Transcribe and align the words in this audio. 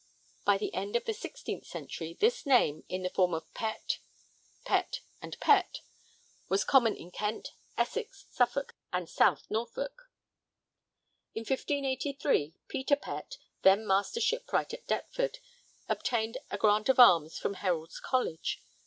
By 0.45 0.57
the 0.57 0.73
end 0.73 0.95
of 0.95 1.05
the 1.05 1.11
16th 1.11 1.67
century 1.67 2.17
this 2.19 2.43
name, 2.43 2.83
in 2.89 3.03
the 3.03 3.09
form 3.11 3.39
'Pet,' 3.53 3.99
'Pett,' 4.65 5.01
and 5.21 5.39
'Pette' 5.39 5.81
was 6.49 6.63
common 6.63 6.95
in 6.95 7.11
Kent, 7.11 7.51
Essex, 7.77 8.25
Suffolk, 8.31 8.73
and 8.91 9.07
South 9.07 9.45
Norfolk. 9.51 10.09
In 11.35 11.41
1583, 11.41 12.55
Peter 12.67 12.95
Pett, 12.95 13.37
then 13.61 13.85
Master 13.85 14.19
Shipwright 14.19 14.73
at 14.73 14.87
Deptford, 14.87 15.37
obtained 15.87 16.39
a 16.49 16.57
grant 16.57 16.89
of 16.89 16.97
arms 16.99 17.37
from 17.37 17.53
Herald's 17.53 17.99
College. 17.99 18.59